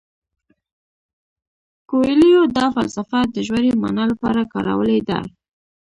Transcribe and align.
کویلیو 1.89 2.41
دا 2.57 2.65
فلسفه 2.75 3.19
د 3.33 3.35
ژورې 3.47 3.71
مانا 3.81 4.03
لپاره 4.11 4.49
کارولې 4.53 4.99
ده. 5.09 5.19